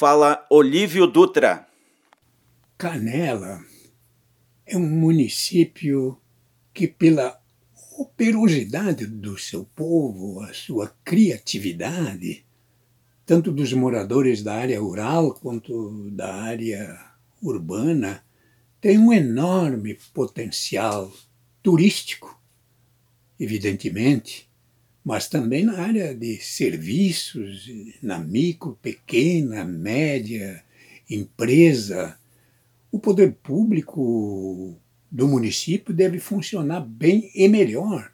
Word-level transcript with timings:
fala 0.00 0.46
Olívio 0.48 1.06
Dutra. 1.06 1.68
Canela 2.78 3.62
é 4.64 4.74
um 4.74 4.88
município 4.88 6.18
que, 6.72 6.88
pela 6.88 7.38
operosidade 7.98 9.04
do 9.04 9.36
seu 9.36 9.62
povo, 9.62 10.40
a 10.40 10.54
sua 10.54 10.90
criatividade, 11.04 12.46
tanto 13.26 13.52
dos 13.52 13.74
moradores 13.74 14.42
da 14.42 14.54
área 14.54 14.80
rural 14.80 15.34
quanto 15.34 16.10
da 16.12 16.34
área 16.34 16.98
urbana, 17.42 18.24
tem 18.80 18.96
um 18.96 19.12
enorme 19.12 19.98
potencial 20.14 21.12
turístico, 21.62 22.42
evidentemente, 23.38 24.49
mas 25.04 25.28
também 25.28 25.64
na 25.64 25.78
área 25.78 26.14
de 26.14 26.36
serviços, 26.38 27.70
na 28.02 28.18
micro, 28.18 28.78
pequena, 28.82 29.64
média, 29.64 30.62
empresa. 31.08 32.18
O 32.92 32.98
poder 32.98 33.32
público 33.42 34.76
do 35.10 35.26
município 35.26 35.94
deve 35.94 36.18
funcionar 36.18 36.80
bem 36.80 37.30
e 37.34 37.48
melhor, 37.48 38.12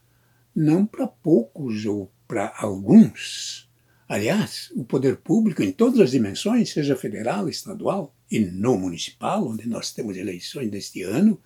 não 0.54 0.86
para 0.86 1.06
poucos 1.06 1.84
ou 1.84 2.10
para 2.26 2.52
alguns. 2.56 3.68
Aliás, 4.08 4.72
o 4.76 4.84
poder 4.84 5.16
público, 5.16 5.62
em 5.62 5.72
todas 5.72 6.00
as 6.00 6.12
dimensões, 6.12 6.72
seja 6.72 6.94
federal, 6.94 7.48
estadual 7.48 8.14
e 8.30 8.38
no 8.38 8.78
municipal, 8.78 9.48
onde 9.48 9.68
nós 9.68 9.92
temos 9.92 10.16
eleições 10.16 10.70
deste 10.70 11.02
ano, 11.02 11.40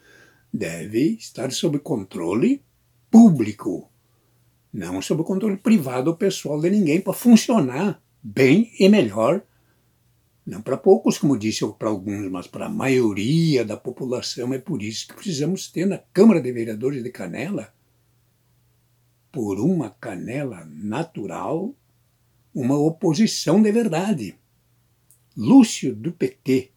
deve 0.53 1.17
estar 1.19 1.51
sob 1.53 1.79
controle 1.79 2.63
público 3.11 3.90
não 4.73 5.03
sob 5.03 5.23
o 5.23 5.25
controle 5.25 5.57
privado 5.57 6.11
ou 6.11 6.17
pessoal 6.17 6.61
de 6.61 6.71
ninguém, 6.71 7.01
para 7.01 7.13
funcionar 7.13 8.01
bem 8.23 8.71
e 8.79 8.89
melhor. 8.89 9.43
Não 10.47 10.63
para 10.63 10.77
poucos, 10.77 11.19
como 11.19 11.39
disse, 11.39 11.65
ou 11.65 11.73
para 11.73 11.89
alguns, 11.89 12.31
mas 12.31 12.47
para 12.47 12.67
a 12.67 12.71
maioria 12.71 13.65
da 13.65 13.77
população. 13.77 14.55
É 14.55 14.59
por 14.59 14.83
isso 14.83 15.09
que 15.09 15.15
precisamos 15.15 15.69
ter 15.69 15.87
na 15.87 15.99
Câmara 15.99 16.41
de 16.41 16.51
Vereadores 16.53 17.03
de 17.03 17.11
Canela, 17.11 17.73
por 19.31 19.61
uma 19.61 19.91
canela 19.91 20.65
natural, 20.65 21.75
uma 22.55 22.77
oposição 22.77 23.63
de 23.63 23.71
verdade. 23.71 24.37
Lúcio 25.37 25.95
do 25.95 26.13
PT, 26.13 26.73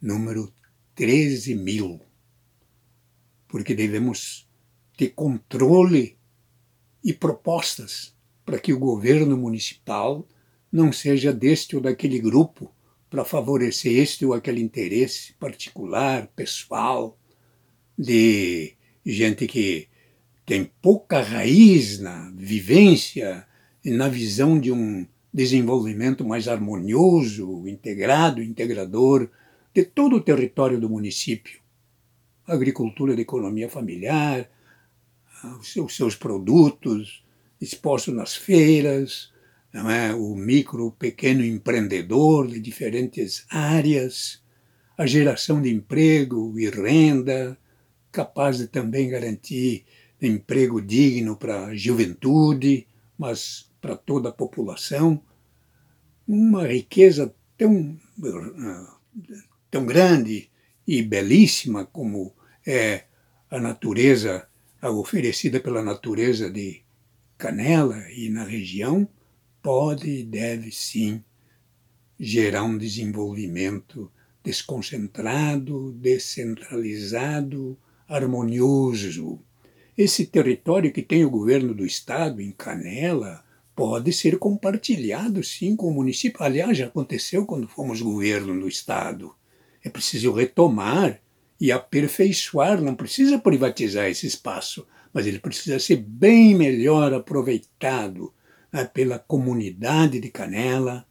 número 0.00 0.52
13 0.94 1.54
mil. 1.54 2.00
Porque 3.46 3.74
devemos 3.74 4.48
ter 4.96 5.08
controle 5.08 6.16
e 7.02 7.12
propostas 7.12 8.14
para 8.44 8.58
que 8.58 8.72
o 8.72 8.78
governo 8.78 9.36
municipal 9.36 10.26
não 10.70 10.92
seja 10.92 11.32
deste 11.32 11.76
ou 11.76 11.82
daquele 11.82 12.18
grupo 12.18 12.70
para 13.08 13.24
favorecer 13.24 13.96
este 13.96 14.26
ou 14.26 14.34
aquele 14.34 14.60
interesse 14.60 15.34
particular, 15.34 16.26
pessoal, 16.34 17.16
de 17.96 18.74
gente 19.04 19.46
que 19.46 19.88
tem 20.44 20.70
pouca 20.82 21.22
raiz 21.22 22.00
na 22.00 22.30
vivência 22.34 23.46
e 23.84 23.90
na 23.90 24.08
visão 24.08 24.58
de 24.58 24.72
um 24.72 25.06
desenvolvimento 25.32 26.24
mais 26.24 26.48
harmonioso, 26.48 27.66
integrado, 27.68 28.42
integrador 28.42 29.28
de 29.72 29.84
todo 29.84 30.16
o 30.16 30.20
território 30.20 30.80
do 30.80 30.88
município. 30.88 31.60
Agricultura 32.46 33.14
de 33.14 33.22
economia 33.22 33.68
familiar, 33.68 34.48
os 35.78 35.96
seus 35.96 36.14
produtos 36.14 37.24
expostos 37.60 38.14
nas 38.14 38.34
feiras, 38.34 39.32
não 39.72 39.90
é? 39.90 40.14
o 40.14 40.34
micro, 40.34 40.92
pequeno 40.92 41.44
empreendedor 41.44 42.46
de 42.46 42.60
diferentes 42.60 43.44
áreas, 43.50 44.42
a 44.96 45.06
geração 45.06 45.60
de 45.60 45.72
emprego 45.72 46.58
e 46.58 46.70
renda, 46.70 47.58
capaz 48.12 48.58
de 48.58 48.68
também 48.68 49.08
garantir 49.08 49.84
emprego 50.20 50.80
digno 50.80 51.36
para 51.36 51.66
a 51.66 51.76
juventude, 51.76 52.86
mas 53.18 53.70
para 53.80 53.96
toda 53.96 54.28
a 54.28 54.32
população. 54.32 55.20
Uma 56.26 56.66
riqueza 56.66 57.34
tão, 57.58 57.98
tão 59.70 59.84
grande 59.84 60.50
e 60.86 61.02
belíssima 61.02 61.84
como 61.84 62.32
é 62.66 63.04
a 63.50 63.60
natureza 63.60 64.48
oferecida 64.90 65.60
pela 65.60 65.82
natureza 65.82 66.50
de 66.50 66.82
Canela 67.36 68.08
e 68.10 68.28
na 68.28 68.44
região, 68.44 69.08
pode 69.62 70.08
e 70.10 70.22
deve 70.22 70.70
sim 70.70 71.22
gerar 72.18 72.64
um 72.64 72.78
desenvolvimento 72.78 74.10
desconcentrado, 74.42 75.92
descentralizado, 75.92 77.78
harmonioso. 78.06 79.40
Esse 79.96 80.26
território 80.26 80.92
que 80.92 81.02
tem 81.02 81.24
o 81.24 81.30
governo 81.30 81.72
do 81.74 81.86
estado 81.86 82.42
em 82.42 82.52
Canela 82.52 83.42
pode 83.74 84.12
ser 84.12 84.38
compartilhado 84.38 85.42
sim 85.42 85.74
com 85.74 85.88
o 85.88 85.94
município. 85.94 86.42
Aliás, 86.42 86.76
já 86.76 86.86
aconteceu 86.86 87.46
quando 87.46 87.66
fomos 87.66 88.02
governo 88.02 88.60
do 88.60 88.68
estado. 88.68 89.34
É 89.82 89.88
preciso 89.88 90.32
retomar 90.32 91.20
e 91.60 91.70
aperfeiçoar, 91.70 92.80
não 92.80 92.94
precisa 92.94 93.38
privatizar 93.38 94.08
esse 94.08 94.26
espaço, 94.26 94.86
mas 95.12 95.26
ele 95.26 95.38
precisa 95.38 95.78
ser 95.78 95.96
bem 95.96 96.54
melhor 96.54 97.14
aproveitado 97.14 98.32
né, 98.72 98.84
pela 98.84 99.18
comunidade 99.18 100.18
de 100.18 100.30
Canela, 100.30 101.06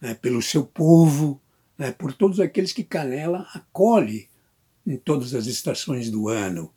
né, 0.00 0.14
pelo 0.14 0.40
seu 0.40 0.64
povo, 0.64 1.40
né, 1.76 1.90
por 1.90 2.12
todos 2.12 2.38
aqueles 2.38 2.72
que 2.72 2.84
Canela 2.84 3.46
acolhe 3.52 4.28
em 4.86 4.96
todas 4.96 5.34
as 5.34 5.46
estações 5.46 6.10
do 6.10 6.28
ano. 6.28 6.72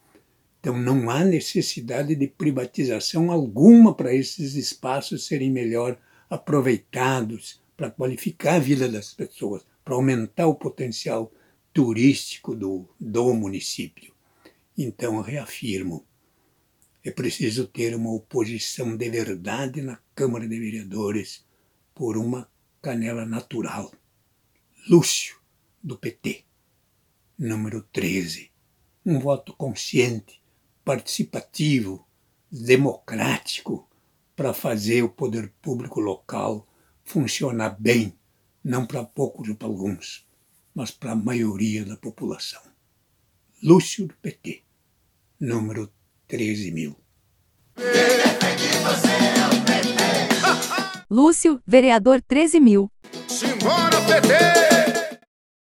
Então 0.59 0.77
não 0.77 1.09
há 1.09 1.23
necessidade 1.23 2.15
de 2.15 2.27
privatização 2.27 3.31
alguma 3.31 3.95
para 3.95 4.13
esses 4.13 4.55
espaços 4.55 5.25
serem 5.25 5.51
melhor 5.51 5.97
aproveitados, 6.29 7.59
para 7.75 7.89
qualificar 7.89 8.55
a 8.55 8.59
vida 8.59 8.87
das 8.87 9.13
pessoas, 9.13 9.63
para 9.83 9.95
aumentar 9.95 10.47
o 10.47 10.55
potencial 10.55 11.31
turístico 11.73 12.55
do, 12.55 12.87
do 12.99 13.33
município. 13.33 14.13
Então, 14.77 15.21
reafirmo, 15.21 16.05
é 17.03 17.11
preciso 17.11 17.67
ter 17.67 17.95
uma 17.95 18.11
oposição 18.11 18.95
de 18.95 19.09
verdade 19.09 19.81
na 19.81 19.99
Câmara 20.13 20.47
de 20.47 20.59
Vereadores 20.59 21.45
por 21.95 22.17
uma 22.17 22.49
canela 22.81 23.25
natural. 23.25 23.91
Lúcio, 24.89 25.37
do 25.83 25.97
PT. 25.97 26.43
Número 27.37 27.81
13. 27.91 28.51
Um 29.05 29.19
voto 29.19 29.53
consciente, 29.55 30.41
participativo, 30.83 32.05
democrático 32.51 33.89
para 34.35 34.53
fazer 34.53 35.03
o 35.03 35.09
poder 35.09 35.51
público 35.61 35.99
local 35.99 36.67
funcionar 37.03 37.77
bem, 37.79 38.13
não 38.63 38.85
para 38.85 39.03
poucos 39.03 39.49
ou 39.49 39.55
para 39.55 39.67
alguns 39.67 40.27
mas 40.73 40.91
para 40.91 41.11
a 41.11 41.15
maioria 41.15 41.85
da 41.85 41.97
população. 41.97 42.61
Lúcio 43.63 44.07
do 44.07 44.13
PT, 44.15 44.63
número 45.39 45.91
13 46.27 46.71
mil. 46.71 46.95
Lúcio, 51.09 51.61
vereador 51.67 52.21
13 52.21 52.59
mil. 52.59 52.89
Simbora, 53.27 53.99
PT! 54.07 54.70